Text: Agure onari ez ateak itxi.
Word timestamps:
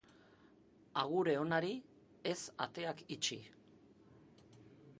Agure 1.01 1.35
onari 1.41 1.69
ez 2.31 2.37
ateak 2.67 3.05
itxi. 3.17 3.37